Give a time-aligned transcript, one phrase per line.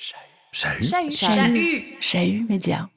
[0.00, 0.82] Chahut.
[0.82, 1.10] Chahut.
[1.10, 1.96] Chahut.
[2.00, 2.88] Chahut média.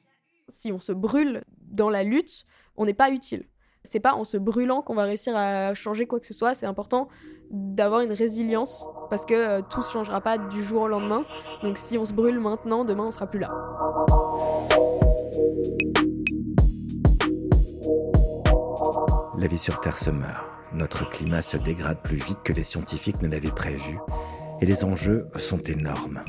[0.48, 2.46] Si on se brûle dans la lutte,
[2.76, 3.44] on n'est pas utile.
[3.82, 6.54] C'est pas en se brûlant qu'on va réussir à changer quoi que ce soit.
[6.54, 7.08] C'est important
[7.50, 11.26] d'avoir une résilience parce que euh, tout se changera pas du jour au lendemain.
[11.62, 13.50] Donc si on se brûle maintenant, demain on sera plus là.
[19.36, 20.46] La vie sur Terre se meurt.
[20.72, 23.98] Notre climat se dégrade plus vite que les scientifiques ne l'avaient prévu.
[24.62, 26.24] Et les enjeux sont énormes.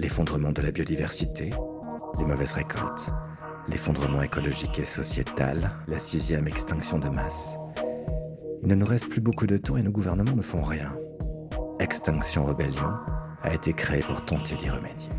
[0.00, 1.50] L'effondrement de la biodiversité,
[2.18, 3.12] les mauvaises récoltes,
[3.68, 7.58] l'effondrement écologique et sociétal, la sixième extinction de masse.
[8.62, 10.96] Il ne nous reste plus beaucoup de temps et nos gouvernements ne font rien.
[11.80, 12.94] Extinction Rebellion
[13.42, 15.10] a été créée pour tenter d'y remédier.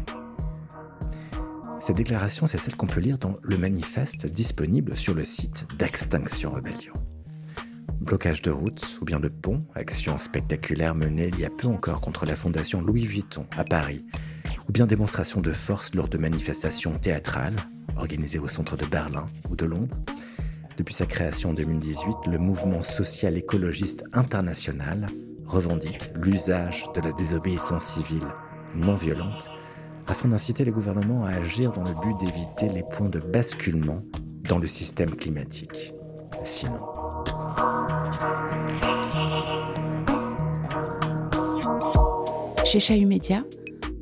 [1.79, 6.53] Cette déclaration, c'est celle qu'on peut lire dans le manifeste disponible sur le site d'Extinction
[6.53, 6.93] Rebellion.
[7.99, 12.01] Blocage de routes ou bien de ponts, action spectaculaire menée il y a peu encore
[12.01, 14.03] contre la fondation Louis Vuitton à Paris,
[14.71, 17.57] ou bien démonstration de force lors de manifestations théâtrales
[17.97, 19.97] organisées au centre de Berlin ou de Londres.
[20.77, 25.07] Depuis sa création en 2018, le mouvement social écologiste international
[25.45, 28.25] revendique l'usage de la désobéissance civile
[28.73, 29.51] non violente
[30.07, 34.01] afin d'inciter les gouvernements à agir dans le but d'éviter les points de basculement
[34.47, 35.93] dans le système climatique.
[36.45, 36.79] Sinon,
[42.63, 43.43] Chez Chahut Média,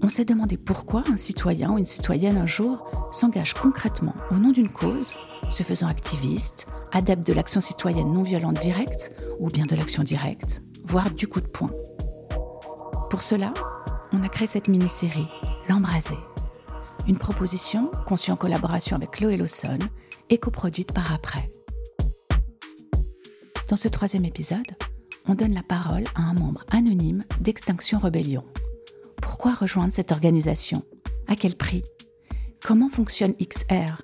[0.02, 4.52] on s'est demandé pourquoi un citoyen ou une citoyenne un jour s'engage concrètement au nom
[4.52, 5.14] d'une cause,
[5.50, 10.64] se faisant activiste, adepte de l'action citoyenne non violente directe ou bien de l'action directe,
[10.86, 11.72] voire du coup de poing.
[13.10, 13.54] Pour cela,
[14.12, 15.28] on a créé cette mini-série,
[15.68, 16.16] L'Embrasé.
[17.08, 19.80] Une proposition conçue en collaboration avec Chloé Lawson
[20.30, 21.50] et coproduite par Après.
[23.68, 24.72] Dans ce troisième épisode,
[25.28, 28.44] on donne la parole à un membre anonyme d'Extinction Rebellion.
[29.30, 30.82] Pourquoi rejoindre cette organisation?
[31.28, 31.84] À quel prix?
[32.66, 34.02] Comment fonctionne XR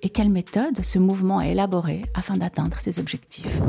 [0.00, 3.60] Et quelle méthode ce mouvement a élaboré afin d'atteindre ses objectifs?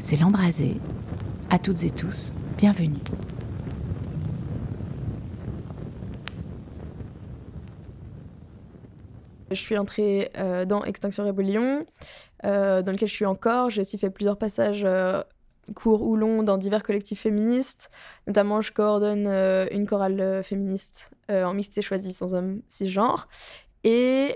[0.00, 0.76] C'est l'embrasé.
[1.50, 2.98] À toutes et tous, bienvenue.
[9.50, 11.86] Je suis entrée euh, dans Extinction Rebellion,
[12.44, 13.70] euh, dans lequel je suis encore.
[13.70, 15.22] J'ai aussi fait plusieurs passages euh,
[15.74, 17.90] courts ou longs dans divers collectifs féministes.
[18.26, 23.28] Notamment, je coordonne euh, une chorale euh, féministe euh, en mixité choisie sans homme cisgenre.
[23.84, 24.34] Et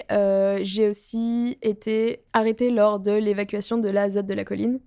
[0.63, 4.81] j'ai aussi été arrêtée lors de l'évacuation de la ZAD de la colline.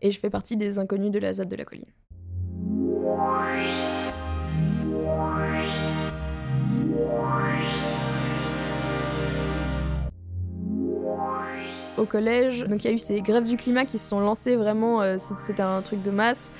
[0.00, 1.84] Et je fais partie des inconnus de la ZAD de la colline.
[11.98, 14.54] Au collège, donc il y a eu ces grèves du climat qui se sont lancées
[14.56, 16.50] vraiment, euh, c'était un truc de masse.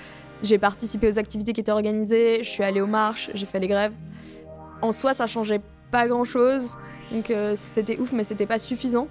[0.42, 3.68] J'ai participé aux activités qui étaient organisées, je suis allée aux marches, j'ai fait les
[3.68, 3.92] grèves.
[4.80, 5.60] En soi, ça changeait
[5.90, 6.76] pas grand chose,
[7.12, 9.08] donc euh, c'était ouf, mais c'était pas suffisant.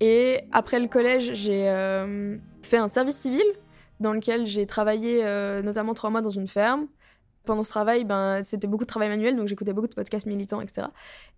[0.00, 3.44] Et après le collège, j'ai euh, fait un service civil
[4.00, 5.22] dans lequel j'ai travaillé
[5.62, 6.86] notamment trois mois dans une ferme.
[7.44, 10.60] Pendant ce travail, ben, c'était beaucoup de travail manuel, donc j'écoutais beaucoup de podcasts militants,
[10.62, 10.86] etc.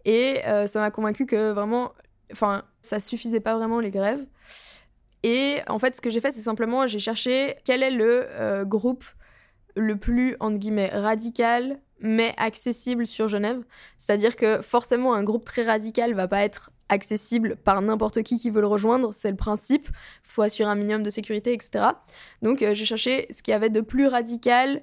[0.04, 1.92] Et ça m'a convaincu que vraiment,
[2.32, 4.24] enfin, ça suffisait pas vraiment les grèves.
[5.22, 8.64] Et en fait, ce que j'ai fait, c'est simplement, j'ai cherché quel est le euh,
[8.64, 9.04] groupe
[9.76, 13.62] le plus, entre guillemets, radical, mais accessible sur Genève.
[13.96, 18.50] C'est-à-dire que forcément, un groupe très radical va pas être accessible par n'importe qui qui
[18.50, 19.88] veut le rejoindre, c'est le principe.
[20.22, 21.84] faut assurer un minimum de sécurité, etc.
[22.42, 24.82] Donc, euh, j'ai cherché ce qu'il y avait de plus radical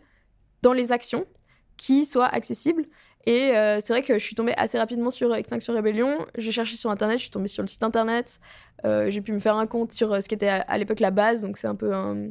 [0.62, 1.26] dans les actions
[1.78, 2.86] qui soit accessible.
[3.26, 6.26] Et euh, c'est vrai que je suis tombée assez rapidement sur Extinction Rebellion.
[6.38, 8.40] J'ai cherché sur Internet, je suis tombée sur le site Internet.
[8.86, 11.12] Euh, j'ai pu me faire un compte sur euh, ce qui était à, l'époque la
[11.12, 11.42] base.
[11.42, 12.30] Donc c'est un peu un-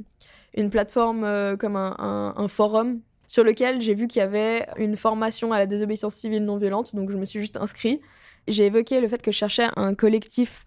[0.57, 5.53] une plateforme comme un, un- forum sur lequel j'ai vu qu'il y avait une formation
[5.53, 6.95] à la désobéissance civile non violente.
[6.97, 8.01] Donc je me suis juste inscrit.
[8.49, 10.67] J'ai évoqué le fait que je cherchais un collectif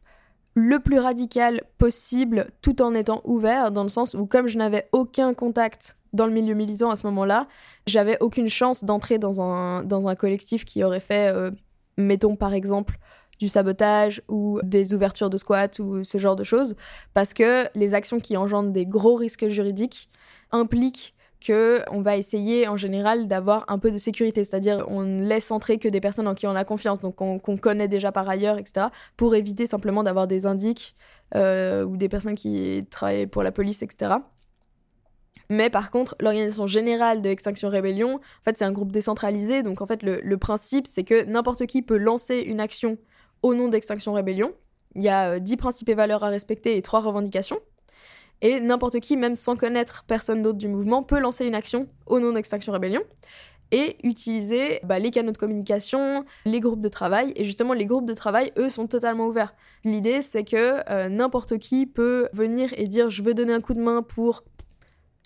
[0.56, 4.90] le plus radical possible tout en étant ouvert dans le sens où comme je n'avais
[4.92, 7.48] aucun contact dans le milieu militant à ce moment-là,
[7.86, 11.51] j'avais aucune chance d'entrer dans un, dans un collectif qui aurait fait, euh,
[11.98, 12.98] mettons par exemple,
[13.40, 16.75] du sabotage ou des ouvertures de squat ou ce genre de choses,
[17.13, 20.10] parce que les actions qui engendrent des gros risques juridiques
[20.51, 25.24] impliquent que on va essayer en général d'avoir un peu de sécurité, c'est-à-dire on ne
[25.24, 28.27] laisse entrer que des personnes en qui on a confiance, donc qu'on connaît déjà par
[28.27, 30.95] ailleurs, etc., pour éviter simplement d'avoir des indiques
[31.36, 34.15] euh, ou des personnes qui travaillent pour la police, etc.
[35.50, 39.63] Mais par contre, l'organisation générale de Extinction Rebellion, en fait, c'est un groupe décentralisé.
[39.63, 42.97] Donc, en fait, le, le principe, c'est que n'importe qui peut lancer une action
[43.41, 44.53] au nom d'Extinction Rebellion.
[44.95, 47.59] Il y a euh, 10 principes et valeurs à respecter et 3 revendications.
[48.41, 52.19] Et n'importe qui, même sans connaître personne d'autre du mouvement, peut lancer une action au
[52.19, 53.01] nom d'Extinction Rebellion.
[53.71, 57.33] et utiliser bah, les canaux de communication, les groupes de travail.
[57.36, 59.53] Et justement, les groupes de travail, eux, sont totalement ouverts.
[59.83, 63.75] L'idée, c'est que euh, n'importe qui peut venir et dire je veux donner un coup
[63.75, 64.44] de main pour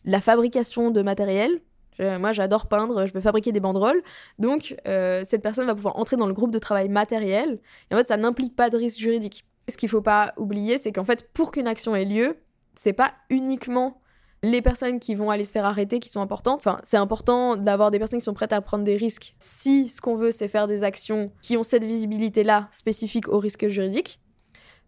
[0.04, 1.62] la fabrication de matériel.
[2.00, 4.02] moi, j'adore peindre, je veux fabriquer des banderoles.
[4.40, 7.62] Donc, euh, cette personne va pouvoir entrer dans le groupe de travail matériel.
[7.90, 9.46] Et en fait, ça n'implique pas de risque juridique.
[9.70, 12.36] Ce qu'il ne faut pas oublier, c'est qu'en fait, pour qu'une action ait lieu,
[12.76, 14.00] c'est pas uniquement
[14.44, 16.60] les personnes qui vont aller se faire arrêter qui sont importantes.
[16.60, 19.36] Enfin, c'est important d'avoir des personnes qui sont prêtes à prendre des risques.
[19.40, 23.68] Si ce qu'on veut, c'est faire des actions qui ont cette visibilité-là spécifique au risque
[23.70, 24.20] juridique.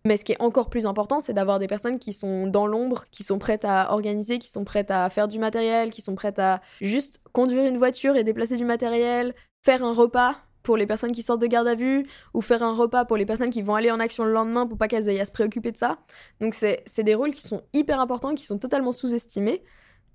[0.03, 3.05] Mais ce qui est encore plus important, c'est d'avoir des personnes qui sont dans l'ombre,
[3.11, 6.37] qui sont prêtes à organiser, qui sont prêtes à faire du matériel, qui sont prêtes
[6.37, 9.33] à juste conduire une voiture et déplacer du matériel,
[9.63, 10.35] faire un repas
[10.65, 12.03] pour les personnes qui sortent de garde à vue
[12.33, 14.77] ou faire un repas pour les personnes qui vont aller en action le lendemain pour
[14.77, 15.99] pas qu'elles aient à se préoccuper de ça.
[16.41, 19.63] Donc c'est des rôles qui sont hyper importants, qui sont totalement sous-estimés,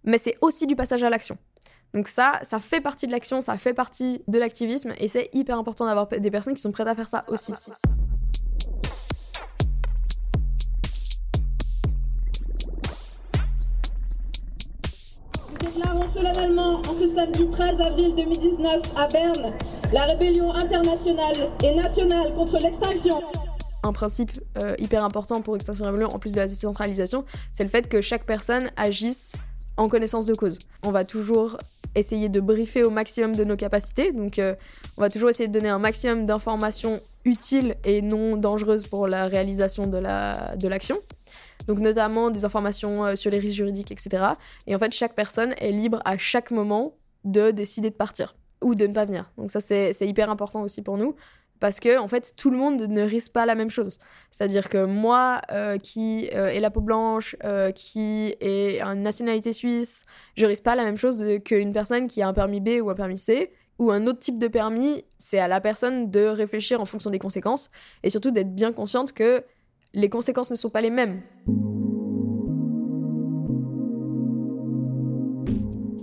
[0.04, 1.38] mais c'est aussi du passage à l'action.
[1.94, 5.56] Donc ça, ça fait partie de l'action, ça fait partie de l'activisme et c'est hyper
[5.56, 7.52] important d'avoir des personnes qui sont prêtes à faire ça aussi.
[15.74, 19.52] Déclarons solennellement en ce samedi 13 avril 2019 à Berne
[19.92, 23.20] la rébellion internationale et nationale contre l'extinction.
[23.82, 24.32] Un principe
[24.62, 28.00] euh, hyper important pour Extinction Rébellion, en plus de la décentralisation, c'est le fait que
[28.00, 29.32] chaque personne agisse
[29.76, 30.58] en connaissance de cause.
[30.82, 31.56] On va toujours
[31.94, 34.54] essayer de briefer au maximum de nos capacités, donc euh,
[34.98, 39.26] on va toujours essayer de donner un maximum d'informations utiles et non dangereuses pour la
[39.26, 40.96] réalisation de l'action.
[40.96, 41.19] La, de
[41.66, 44.24] donc notamment des informations euh, sur les risques juridiques, etc.
[44.66, 48.74] Et en fait, chaque personne est libre à chaque moment de décider de partir ou
[48.74, 49.30] de ne pas venir.
[49.36, 51.14] Donc ça, c'est hyper important aussi pour nous.
[51.60, 53.98] Parce que, en fait, tout le monde ne risque pas la même chose.
[54.30, 57.36] C'est-à-dire que moi, euh, qui euh, ai la peau blanche,
[57.74, 60.06] qui ai une nationalité suisse,
[60.38, 62.94] je risque pas la même chose qu'une personne qui a un permis B ou un
[62.94, 65.04] permis C ou un autre type de permis.
[65.18, 67.70] C'est à la personne de réfléchir en fonction des conséquences
[68.02, 69.44] et surtout d'être bien consciente que
[69.94, 71.20] les conséquences ne sont pas les mêmes.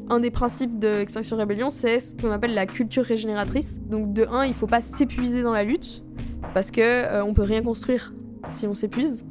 [0.09, 3.79] Un des principes de Extinction Rébellion, c'est ce qu'on appelle la culture régénératrice.
[3.81, 6.03] Donc de 1, il ne faut pas s'épuiser dans la lutte,
[6.53, 8.13] parce que euh, peut rien construire
[8.47, 9.25] si on s'épuise.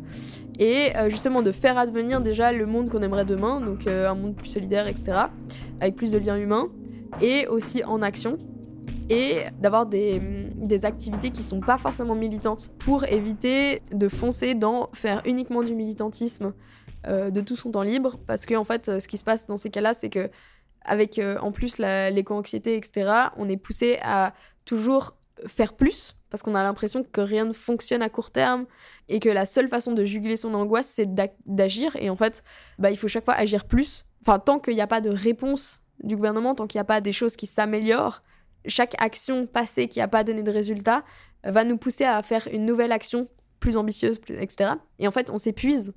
[0.58, 4.14] Et euh, justement de faire advenir déjà le monde qu'on aimerait demain, donc euh, un
[4.14, 5.18] monde plus solidaire, etc.,
[5.80, 6.68] avec plus de liens humains,
[7.22, 8.38] et aussi en action
[9.08, 10.20] et d'avoir des,
[10.84, 16.52] activités qui sont pas forcément militantes pour éviter de foncer dans faire uniquement du militantisme
[17.06, 18.16] euh, de tout son temps libre.
[18.26, 20.28] Parce que fait euh, ce qui se passe dans ces cas-là c'est que
[20.84, 25.16] avec euh, en plus l'éco-anxiété etc on est poussé à toujours
[25.46, 28.66] faire plus parce qu'on a l'impression que rien ne fonctionne à court terme
[29.08, 31.08] et que la seule façon de juguler son angoisse c'est
[31.46, 31.96] d'agir.
[31.96, 32.42] Et en fait
[32.78, 34.04] bah, il faut chaque fois agir plus.
[34.22, 37.00] Enfin tant qu'il n'y a pas de réponse du gouvernement tant qu'il n'y a pas
[37.00, 38.20] des choses qui s'améliorent
[38.68, 41.04] chaque action passée qui n'a pas donné de résultat
[41.44, 43.26] va nous pousser à faire une nouvelle action
[43.60, 44.74] plus ambitieuse, etc.
[44.98, 45.92] Et en fait, on s'épuise.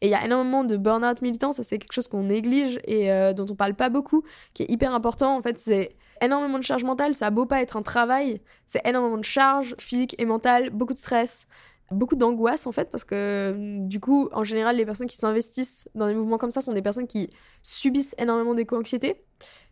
[0.00, 3.10] Et il y a énormément de burn-out militant, ça c'est quelque chose qu'on néglige et
[3.10, 4.22] euh, dont on parle pas beaucoup,
[4.54, 5.36] qui est hyper important.
[5.36, 8.86] En fait, c'est énormément de charge mentale, ça a beau pas être un travail, c'est
[8.86, 11.46] énormément de charge physique et mentale, beaucoup de stress,
[11.90, 16.06] beaucoup d'angoisse en fait, parce que du coup, en général, les personnes qui s'investissent dans
[16.06, 17.30] des mouvements comme ça sont des personnes qui
[17.62, 19.24] subissent énormément d'éco-anxiété.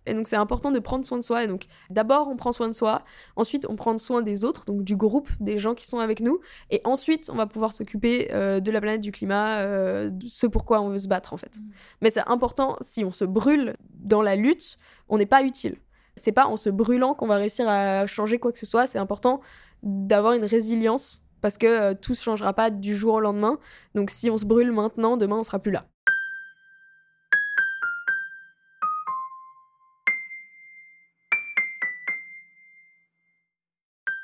[0.06, 1.44] Et donc c'est important de prendre soin de soi.
[1.44, 3.04] Et donc d'abord on prend soin de soi,
[3.36, 6.40] ensuite on prend soin des autres, donc du groupe, des gens qui sont avec nous,
[6.70, 10.46] et ensuite on va pouvoir s'occuper euh, de la planète, du climat, euh, de ce
[10.46, 11.58] pourquoi on veut se battre en fait.
[11.58, 11.70] Mm.
[12.00, 15.76] Mais c'est important, si on se brûle dans la lutte, on n'est pas utile.
[16.16, 18.98] C'est pas en se brûlant qu'on va réussir à changer quoi que ce soit, c'est
[18.98, 19.40] important
[19.82, 23.58] d'avoir une résilience parce que euh, tout se changera pas du jour au lendemain.
[23.94, 25.86] Donc si on se brûle maintenant, demain on sera plus là.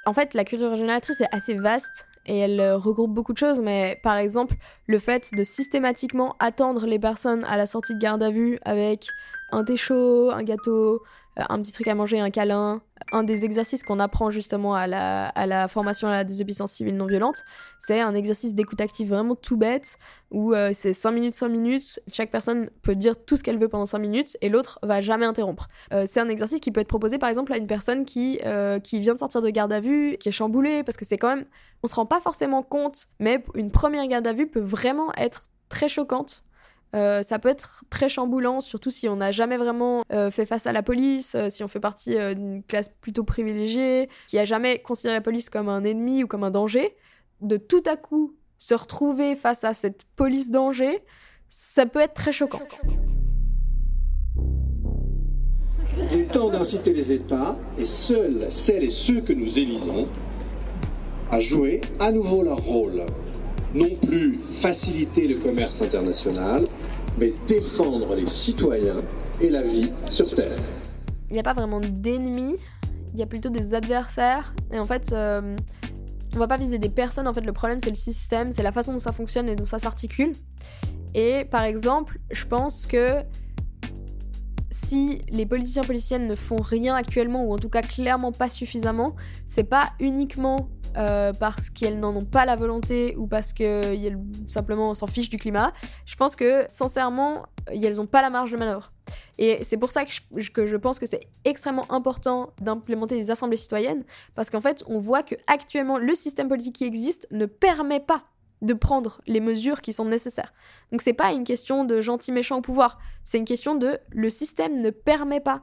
[0.07, 3.61] En fait, la culture régénératrice est assez vaste et elle euh, regroupe beaucoup de choses,
[3.61, 4.55] mais par exemple,
[4.87, 9.09] le fait de systématiquement attendre les personnes à la sortie de garde à vue avec
[9.51, 11.03] un thé chaud, un gâteau,
[11.37, 12.83] un petit truc à manger, un câlin.
[13.13, 16.97] Un des exercices qu'on apprend justement à la, à la, formation à la désobéissance civile
[16.97, 17.45] non violente,
[17.79, 19.99] c'est un exercice d'écoute active vraiment tout bête,
[20.31, 23.69] où euh, c'est 5 minutes, 5 minutes, chaque personne peut dire tout ce qu'elle veut
[23.69, 25.69] pendant 5 minutes, et l'autre va jamais interrompre.
[25.93, 28.41] Euh, c'est un exercice qui peut être proposé par exemple à une personne qui,
[28.83, 31.29] qui vient de sortir de garde à vue, qui est chamboulée, parce que c'est quand
[31.29, 31.45] même,
[31.83, 35.49] on se rend pas forcément compte, mais une première garde à vue peut vraiment être
[35.69, 36.45] très choquante
[36.95, 40.67] euh, ça peut être très chamboulant, surtout si on n'a jamais vraiment euh, fait face
[40.67, 44.79] à la police, euh, si on fait partie d'une classe plutôt privilégiée, qui a jamais
[44.79, 46.95] considéré la police comme un ennemi ou comme un danger.
[47.41, 51.03] De tout à coup se retrouver face à cette police danger,
[51.49, 52.63] ça peut être très choquant.
[55.97, 60.09] Il est temps d'inciter les États, et seuls celles et ceux que nous élisons,
[61.31, 63.05] à jouer à nouveau leur rôle.
[63.75, 66.65] Non plus faciliter le commerce international,
[67.19, 69.03] mais défendre les citoyens
[69.41, 70.57] et la vie sur Terre.
[71.29, 72.57] Il n'y a pas vraiment d'ennemis,
[73.13, 74.55] il y a plutôt des adversaires.
[74.71, 75.57] Et en fait, euh,
[76.35, 77.27] on va pas viser des personnes.
[77.27, 79.65] En fait, le problème, c'est le système, c'est la façon dont ça fonctionne et dont
[79.65, 80.33] ça s'articule.
[81.15, 83.23] Et par exemple, je pense que
[84.71, 89.15] si les politiciens politiciennes ne font rien actuellement, ou en tout cas clairement pas suffisamment,
[89.47, 94.95] c'est pas uniquement euh, parce qu'elles n'en ont pas la volonté ou parce qu'elles simplement
[94.95, 95.73] s'en fichent du climat.
[96.07, 98.93] Je pense que sincèrement, elles n'ont pas la marge de manœuvre.
[99.39, 103.31] Et c'est pour ça que je, que je, pense que c'est extrêmement important d'implémenter des
[103.31, 107.47] assemblées citoyennes, parce qu'en fait, on voit que actuellement le système politique qui existe ne
[107.47, 108.25] permet pas
[108.63, 110.55] de prendre les mesures qui sont nécessaires.
[110.91, 114.31] Donc c'est pas une question de gentil méchant au pouvoir, c'est une question de le
[114.31, 115.63] système ne permet pas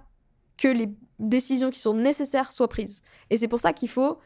[0.57, 3.01] que les décisions qui sont nécessaires soient prises.
[3.29, 4.19] Et c'est pour ça qu'il faut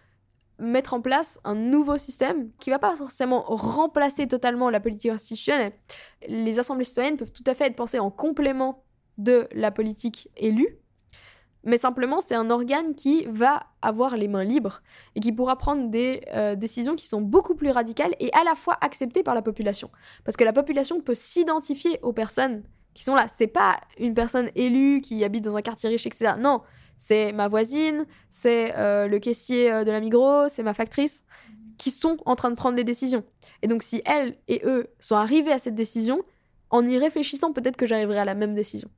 [0.60, 5.74] mettre en place un nouveau système qui va pas forcément remplacer totalement la politique institutionnelle.
[6.28, 8.84] Les assemblées citoyennes peuvent tout à fait être pensées en complément
[9.18, 10.78] de la politique élue,
[11.64, 14.82] mais simplement c'est un organe qui va avoir les mains libres
[15.16, 18.56] et qui pourra prendre des euh, décisions qui sont beaucoup plus radicales et à la
[18.56, 19.90] fois acceptées par la population.
[20.24, 23.28] Parce que la population peut s'identifier aux personnes qui sont là.
[23.28, 26.34] C'est pas une personne élue qui habite dans un quartier riche, etc.
[26.40, 26.62] Non,
[26.98, 31.24] c'est ma voisine, c'est euh, le caissier euh, de la Migros, c'est ma factrice
[31.78, 33.24] qui sont en train de prendre des décisions.
[33.62, 36.22] Et donc si elles et eux sont arrivés à cette décision,
[36.70, 38.90] en y réfléchissant, peut-être que j'arriverai à la même décision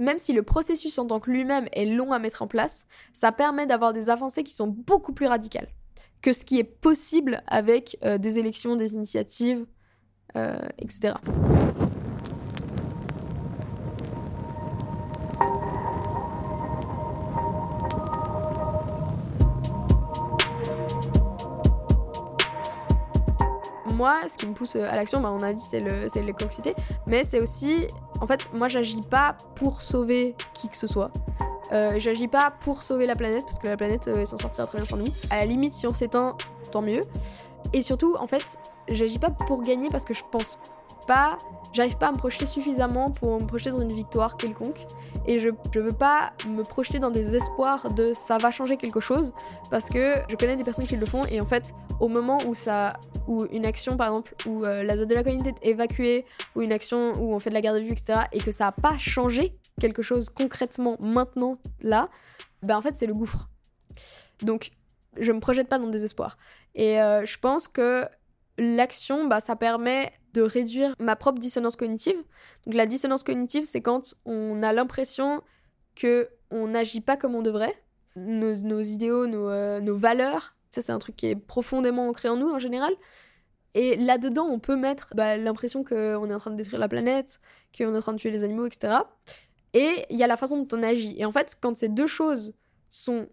[0.00, 3.32] même si le processus en tant que lui-même est long à mettre en place, ça
[3.32, 5.66] permet d'avoir des avancées qui sont beaucoup plus radicales
[6.22, 9.66] que ce qui est possible avec euh, des élections, des initiatives,
[10.78, 11.14] etc.
[23.98, 26.72] Moi, ce qui me pousse à l'action, bah, on a dit c'est l'éco-anxiété,
[27.08, 27.88] mais c'est aussi
[28.20, 31.10] en fait, moi, j'agis pas pour sauver qui que ce soit.
[31.72, 34.78] Euh, j'agis pas pour sauver la planète parce que la planète euh, s'en sortira très
[34.78, 35.08] bien sans nous.
[35.30, 36.36] À la limite, si on s'éteint,
[36.70, 37.02] tant mieux.
[37.72, 38.56] Et surtout, en fait,
[38.88, 40.60] j'agis pas pour gagner parce que je pense
[41.08, 41.36] pas,
[41.72, 44.86] j'arrive pas à me projeter suffisamment pour me projeter dans une victoire quelconque.
[45.26, 49.00] Et je, je veux pas me projeter dans des espoirs de ça va changer quelque
[49.00, 49.34] chose
[49.70, 52.54] parce que je connais des personnes qui le font et en fait, au moment où
[52.54, 52.94] ça,
[53.28, 56.24] ou une action par exemple où euh, la zone de la colline est évacuée,
[56.56, 58.66] ou une action où on fait de la garde de vue, etc., et que ça
[58.66, 62.08] a pas changé quelque chose concrètement maintenant là,
[62.62, 63.48] ben en fait c'est le gouffre.
[64.42, 64.72] Donc
[65.16, 66.38] je me projette pas dans le désespoir.
[66.74, 68.04] Et euh, je pense que
[68.58, 72.16] l'action, bah, ça permet de réduire ma propre dissonance cognitive.
[72.66, 75.42] Donc la dissonance cognitive, c'est quand on a l'impression
[75.94, 77.74] que on n'agit pas comme on devrait.
[78.16, 82.58] Nos, idéaux, euh, nos, valeurs, c'est un truc qui est profondément ancré en nous en
[82.58, 82.92] général.
[83.74, 87.40] Et là-dedans, on peut mettre bah, l'impression qu'on est en train de détruire la planète,
[87.76, 88.94] qu'on est en train de tuer les animaux, etc.
[89.74, 91.14] Et il y a la façon dont on agit.
[91.18, 92.54] Et en fait, quand ces deux choses
[92.88, 93.28] sont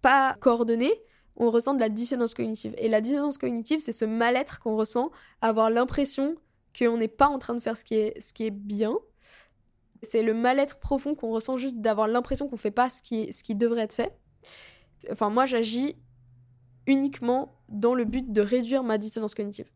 [0.00, 0.92] pas coordonnées,
[1.36, 2.74] on ressent de la dissonance cognitive.
[2.78, 5.10] Et la dissonance cognitive, c'est ce mal-être qu'on ressent,
[5.42, 6.34] avoir l'impression
[6.76, 8.96] qu'on n'est pas en train de faire ce qui est, ce qui est bien.
[10.02, 13.42] C'est le mal-être profond qu'on ressent juste d'avoir l'impression qu'on fait pas ce qui, ce
[13.42, 14.16] qui devrait être fait.
[15.10, 15.96] Enfin, moi, j'agis
[16.86, 19.68] uniquement dans le but de réduire ma dissonance cognitive.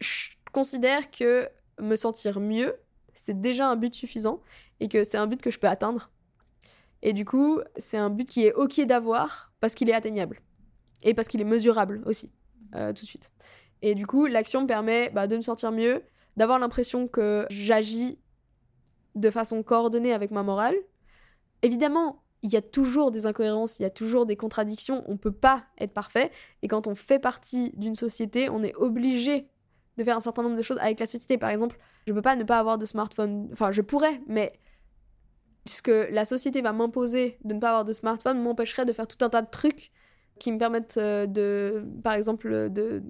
[0.00, 1.48] Je considère que
[1.80, 2.74] me sentir mieux,
[3.14, 4.40] c'est déjà un but suffisant
[4.80, 6.10] et que c'est un but que je peux atteindre.
[7.02, 10.40] Et du coup, c'est un but qui est ok d'avoir parce qu'il est atteignable
[11.02, 12.30] et parce qu'il est mesurable aussi,
[12.74, 13.32] euh, tout de suite.
[13.82, 16.02] Et du coup, l'action me permet bah, de me sentir mieux,
[16.36, 18.20] d'avoir l'impression que j'agis
[19.16, 20.76] de façon coordonnée avec ma morale.
[21.62, 25.32] Évidemment, il y a toujours des incohérences, il y a toujours des contradictions, on peut
[25.32, 26.30] pas être parfait.
[26.62, 29.48] Et quand on fait partie d'une société, on est obligé
[29.96, 31.38] de faire un certain nombre de choses avec la société.
[31.38, 33.48] Par exemple, je peux pas ne pas avoir de smartphone.
[33.52, 34.52] Enfin, je pourrais, mais
[35.66, 39.06] ce que la société va m'imposer de ne pas avoir de smartphone m'empêcherait de faire
[39.06, 39.92] tout un tas de trucs
[40.40, 43.02] qui me permettent euh, de, par exemple, de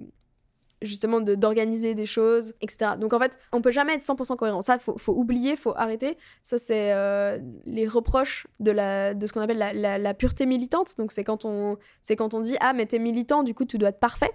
[0.83, 2.91] justement d'organiser des choses, etc.
[2.99, 4.61] Donc en fait, on peut jamais être 100% cohérent.
[4.61, 6.17] Ça, faut, faut oublier, faut arrêter.
[6.41, 10.97] Ça, c'est euh, les reproches de, la, de ce qu'on appelle la, la, pureté militante.
[10.97, 11.77] Donc c'est quand, on,
[12.17, 14.31] quand on dit «Ah, mais t'es militant, du coup, tu dois être parfait».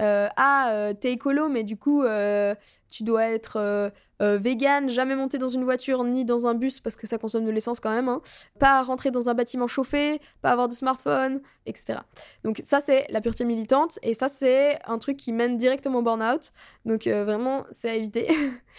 [0.00, 2.54] Euh, ah, euh, t'es écolo, mais du coup, euh,
[2.88, 7.08] tu dois être vegan, jamais monter dans une voiture ni dans un bus parce que
[7.08, 8.22] ça consomme de l'essence quand même, hein.
[8.60, 11.98] pas rentrer dans un bâtiment chauffé, pas avoir de smartphone, etc.
[12.44, 16.02] Donc ça, c'est la pureté militante et ça, c'est un truc qui mène directement au
[16.02, 16.52] burn-out.
[16.84, 18.28] Donc vraiment, c'est à éviter.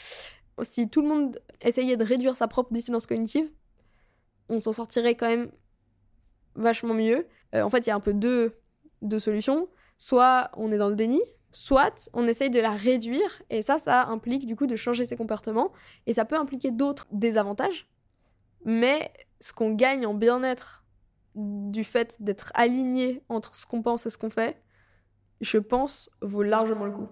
[0.61, 3.51] si tout le monde essayait de réduire sa propre dissonance cognitive,
[4.47, 5.51] on s'en sortirait quand même
[6.55, 7.27] vachement mieux.
[7.53, 9.67] En fait, il y a un peu deux solutions.
[9.97, 11.21] Soit on est dans le déni,
[11.51, 15.15] soit on essaye de la réduire, et ça, ça implique du coup de changer ses
[15.15, 15.71] comportements,
[16.07, 17.87] et ça peut impliquer d'autres désavantages,
[18.65, 20.83] mais ce qu'on gagne en bien-être
[21.35, 24.61] du fait d'être aligné entre ce qu'on pense et ce qu'on fait,
[25.41, 27.07] je pense, vaut largement le coup.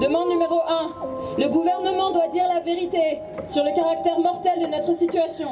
[0.00, 1.36] Demande numéro 1.
[1.38, 5.50] Le gouvernement doit dire la vérité sur le caractère mortel de notre situation.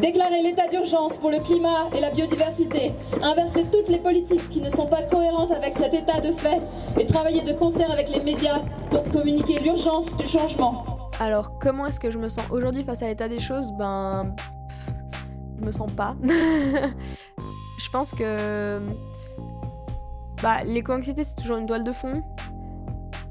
[0.00, 4.68] Déclarer l'état d'urgence pour le climat et la biodiversité, inverser toutes les politiques qui ne
[4.68, 6.60] sont pas cohérentes avec cet état de fait
[7.00, 8.60] et travailler de concert avec les médias
[8.90, 10.84] pour communiquer l'urgence du changement.
[11.18, 13.72] Alors, comment est-ce que je me sens aujourd'hui face à l'état des choses?
[13.78, 14.36] Ben.
[15.58, 16.14] je me sens pas.
[16.22, 18.78] je pense que.
[20.42, 22.22] Bah, l'éco-anxiété, c'est toujours une toile de fond.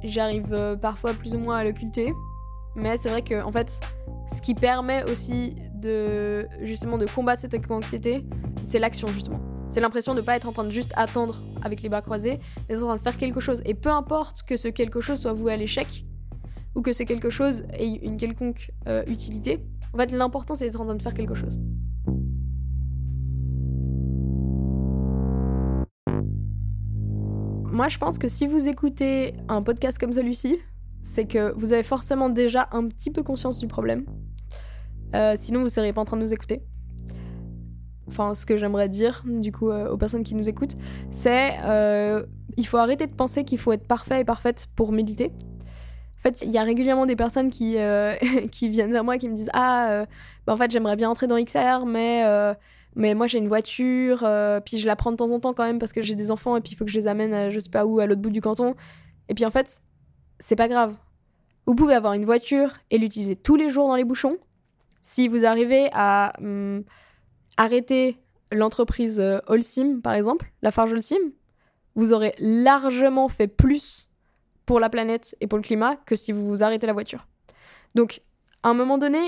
[0.04, 2.12] J'arrive euh, parfois plus ou moins à l'occulter.
[2.76, 3.80] Mais c'est vrai que, en fait,
[4.28, 5.56] ce qui permet aussi
[6.62, 8.26] justement de combattre cette éco-anxiété,
[8.64, 9.40] c'est l'action justement.
[9.70, 12.40] C'est l'impression de ne pas être en train de juste attendre avec les bras croisés,
[12.70, 13.62] mais en train de faire quelque chose.
[13.66, 16.06] Et peu importe que ce quelque chose soit voué à l'échec,
[16.76, 19.64] ou que ce quelque chose ait une quelconque euh, utilité,
[19.94, 21.60] en fait l'important c'est d'être en train de faire quelque chose.
[27.72, 30.60] Moi je pense que si vous écoutez un podcast comme celui-ci,
[31.02, 34.06] c'est que vous avez forcément déjà un petit peu conscience du problème.
[35.14, 36.62] Euh, sinon, vous ne seriez pas en train de nous écouter.
[38.08, 40.76] Enfin, ce que j'aimerais dire, du coup, euh, aux personnes qui nous écoutent,
[41.10, 42.24] c'est euh,
[42.58, 45.32] il faut arrêter de penser qu'il faut être parfait et parfaite pour méditer.
[46.18, 47.74] En fait, il y a régulièrement des personnes qui,
[48.62, 50.06] viennent vers moi et qui me disent Ah,
[50.46, 52.24] bah, en fait, j'aimerais bien entrer dans XR, mais
[52.98, 54.26] mais moi j'ai une voiture,
[54.64, 56.56] puis je la prends de temps en temps quand même parce que j'ai des enfants
[56.56, 58.22] et puis il faut que je les amène à je sais pas où, à l'autre
[58.22, 58.74] bout du canton.
[59.28, 59.82] Et puis en fait,
[60.40, 60.96] c'est pas grave.
[61.66, 64.38] Vous pouvez avoir une voiture et l'utiliser tous les jours dans les bouchons.
[65.08, 66.84] Si vous arrivez à hum,
[67.58, 68.18] arrêter
[68.52, 71.32] l'entreprise euh, Holcim, par exemple, la Farge Holcim,
[71.94, 74.10] vous aurez largement fait plus
[74.66, 77.28] pour la planète et pour le climat que si vous arrêtez la voiture.
[77.94, 78.24] Donc,
[78.64, 79.20] à un moment donné,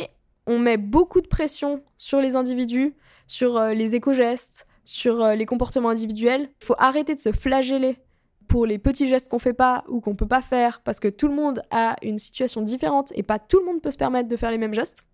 [0.48, 2.96] on met beaucoup de pression sur les individus,
[3.28, 6.50] sur euh, les éco-gestes, sur euh, les comportements individuels.
[6.60, 8.00] Il faut arrêter de se flageller
[8.48, 11.28] pour les petits gestes qu'on fait pas ou qu'on peut pas faire parce que tout
[11.28, 14.36] le monde a une situation différente et pas tout le monde peut se permettre de
[14.36, 15.06] faire les mêmes gestes.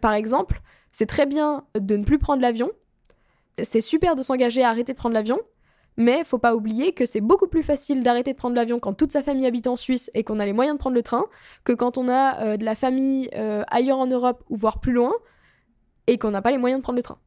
[0.00, 0.60] Par exemple,
[0.92, 2.70] c'est très bien de ne plus prendre l'avion.
[3.62, 5.38] C'est super de s'engager à arrêter de prendre l'avion,
[5.96, 9.12] mais faut pas oublier que c'est beaucoup plus facile d'arrêter de prendre l'avion quand toute
[9.12, 11.26] sa famille habite en Suisse et qu'on a les moyens de prendre le train
[11.64, 14.92] que quand on a euh, de la famille euh, ailleurs en Europe ou voire plus
[14.92, 15.12] loin
[16.06, 17.18] et qu'on n'a pas les moyens de prendre le train.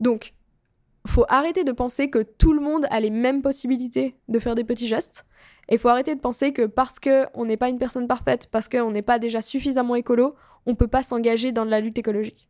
[0.00, 0.34] Donc,
[1.06, 4.64] faut arrêter de penser que tout le monde a les mêmes possibilités de faire des
[4.64, 5.24] petits gestes.
[5.68, 8.68] Et il faut arrêter de penser que parce qu'on n'est pas une personne parfaite, parce
[8.68, 10.34] qu'on n'est pas déjà suffisamment écolo,
[10.66, 12.48] on peut pas s'engager dans la lutte écologique.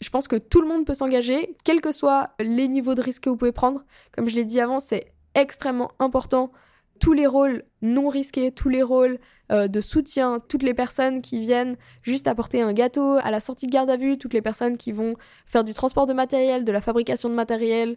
[0.00, 3.24] Je pense que tout le monde peut s'engager, quels que soient les niveaux de risque
[3.24, 3.84] que vous pouvez prendre.
[4.12, 6.52] Comme je l'ai dit avant, c'est extrêmement important
[7.00, 9.18] tous les rôles non risqués, tous les rôles
[9.52, 13.66] euh, de soutien, toutes les personnes qui viennent juste apporter un gâteau à la sortie
[13.66, 15.14] de garde à vue, toutes les personnes qui vont
[15.44, 17.96] faire du transport de matériel, de la fabrication de matériel.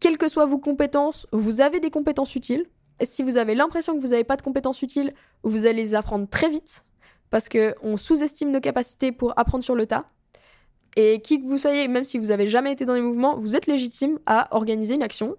[0.00, 2.66] Quelles que soient vos compétences, vous avez des compétences utiles.
[3.02, 6.28] Si vous avez l'impression que vous n'avez pas de compétences utiles, vous allez les apprendre
[6.28, 6.84] très vite
[7.30, 10.04] parce qu'on sous-estime nos capacités pour apprendre sur le tas.
[10.96, 13.56] Et qui que vous soyez, même si vous avez jamais été dans les mouvements, vous
[13.56, 15.34] êtes légitime à organiser une action,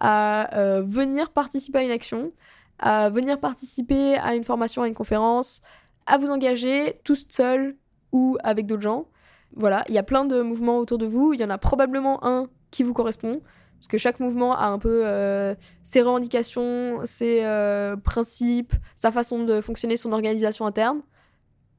[0.00, 2.32] à euh, venir participer à une action,
[2.78, 5.62] à venir participer à une formation, à une conférence,
[6.06, 7.76] à vous engager tous seuls
[8.12, 9.06] ou avec d'autres gens.
[9.54, 12.22] Voilà, il y a plein de mouvements autour de vous, il y en a probablement
[12.26, 13.40] un qui vous correspond,
[13.78, 19.44] parce que chaque mouvement a un peu euh, ses revendications, ses euh, principes, sa façon
[19.44, 21.00] de fonctionner, son organisation interne.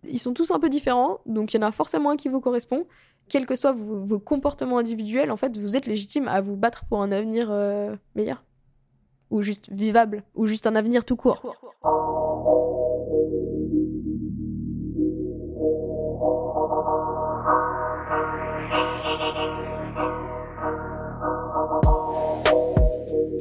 [0.07, 2.39] Ils sont tous un peu différents, donc il y en a forcément un qui vous
[2.39, 2.85] correspond
[3.29, 7.01] quels que soient vos, comportements individuels, en fait, vous êtes légitime à vous battre pour
[7.01, 8.43] un avenir euh, meilleur.
[9.29, 10.23] Ou juste vivable.
[10.35, 11.55] Ou juste un avenir tout court.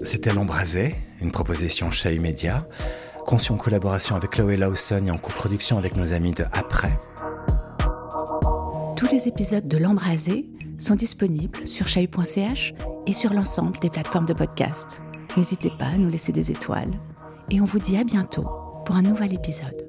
[0.09, 2.66] C'était L'Embrasé, une proposition chez Media,
[3.27, 6.99] conçue en collaboration avec Chloé Lawson et en coproduction avec nos amis de Après.
[8.97, 10.47] Tous les épisodes de L'Embrasé
[10.79, 12.73] sont disponibles sur chahut.ch
[13.07, 15.03] et sur l'ensemble des plateformes de podcast.
[15.37, 16.94] N'hésitez pas à nous laisser des étoiles
[17.51, 18.49] et on vous dit à bientôt
[18.87, 19.88] pour un nouvel épisode.